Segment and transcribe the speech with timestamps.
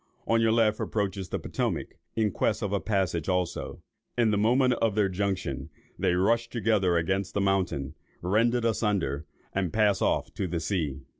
[0.25, 3.83] On your left approaches the Potomac, in quest of a passage also;
[4.17, 7.93] in the moment of their junction, they rush together against the mountain,
[8.23, 11.01] rend it asunder, and pass off to the sea.